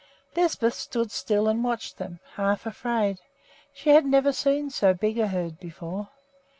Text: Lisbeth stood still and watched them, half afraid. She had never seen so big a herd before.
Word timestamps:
Lisbeth 0.35 0.73
stood 0.73 1.11
still 1.11 1.47
and 1.47 1.63
watched 1.63 1.99
them, 1.99 2.21
half 2.33 2.65
afraid. 2.65 3.19
She 3.71 3.91
had 3.91 4.03
never 4.03 4.31
seen 4.33 4.71
so 4.71 4.95
big 4.95 5.19
a 5.19 5.27
herd 5.27 5.59
before. 5.59 6.09